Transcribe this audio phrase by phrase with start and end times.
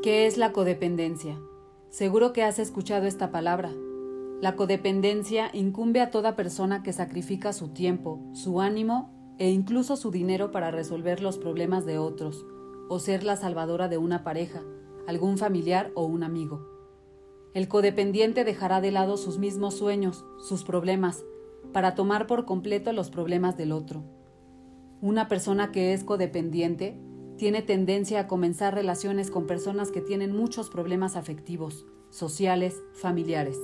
[0.00, 1.40] ¿Qué es la codependencia?
[1.90, 3.72] Seguro que has escuchado esta palabra.
[4.40, 10.12] La codependencia incumbe a toda persona que sacrifica su tiempo, su ánimo e incluso su
[10.12, 12.46] dinero para resolver los problemas de otros,
[12.88, 14.62] o ser la salvadora de una pareja,
[15.08, 16.64] algún familiar o un amigo.
[17.52, 21.24] El codependiente dejará de lado sus mismos sueños, sus problemas,
[21.72, 24.04] para tomar por completo los problemas del otro.
[25.00, 27.00] Una persona que es codependiente
[27.38, 33.56] tiene tendencia a comenzar relaciones con personas que tienen muchos problemas afectivos, sociales, familiares.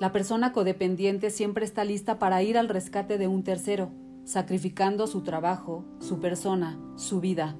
[0.00, 3.90] La persona codependiente siempre está lista para ir al rescate de un tercero,
[4.24, 7.56] sacrificando su trabajo, su persona, su vida.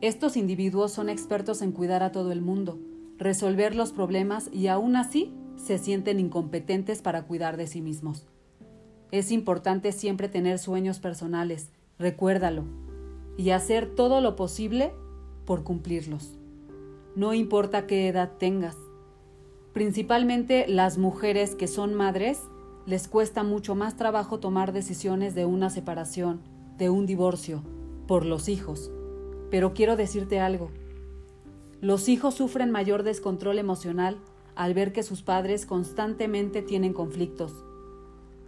[0.00, 2.80] Estos individuos son expertos en cuidar a todo el mundo,
[3.18, 8.26] resolver los problemas y aún así se sienten incompetentes para cuidar de sí mismos.
[9.12, 12.64] Es importante siempre tener sueños personales, recuérdalo,
[13.36, 14.92] y hacer todo lo posible
[15.44, 16.38] por cumplirlos.
[17.14, 18.76] No importa qué edad tengas.
[19.72, 22.40] Principalmente las mujeres que son madres
[22.86, 26.40] les cuesta mucho más trabajo tomar decisiones de una separación,
[26.78, 27.62] de un divorcio,
[28.06, 28.90] por los hijos.
[29.50, 30.70] Pero quiero decirte algo.
[31.80, 34.18] Los hijos sufren mayor descontrol emocional
[34.54, 37.52] al ver que sus padres constantemente tienen conflictos.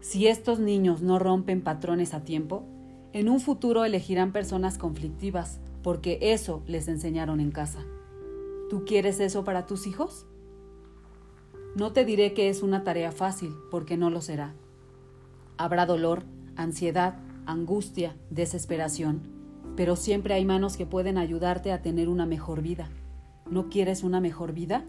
[0.01, 2.65] Si estos niños no rompen patrones a tiempo,
[3.13, 7.85] en un futuro elegirán personas conflictivas, porque eso les enseñaron en casa.
[8.69, 10.27] ¿Tú quieres eso para tus hijos?
[11.75, 14.55] No te diré que es una tarea fácil, porque no lo será.
[15.57, 16.25] Habrá dolor,
[16.57, 19.23] ansiedad, angustia, desesperación,
[19.77, 22.91] pero siempre hay manos que pueden ayudarte a tener una mejor vida.
[23.51, 24.85] ¿No quieres una mejor vida?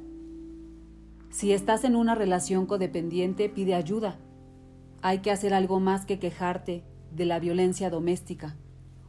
[1.29, 4.17] Si estás en una relación codependiente, pide ayuda.
[5.01, 8.55] Hay que hacer algo más que quejarte, de la violencia doméstica,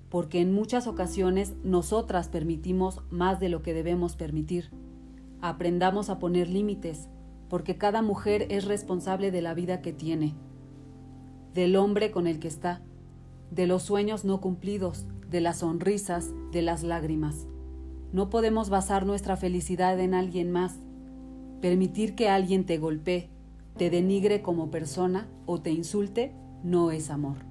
[0.08, 4.70] porque en muchas ocasiones nosotras permitimos más de lo que debemos permitir.
[5.40, 7.08] Aprendamos a poner límites,
[7.48, 10.34] porque cada mujer es responsable de la vida que tiene,
[11.54, 12.82] del hombre con el que está,
[13.50, 17.46] de los sueños no cumplidos, de las sonrisas, de las lágrimas.
[18.12, 20.80] No podemos basar nuestra felicidad en alguien más.
[21.60, 23.30] Permitir que alguien te golpee,
[23.76, 27.49] te denigre como persona o te insulte no es amor.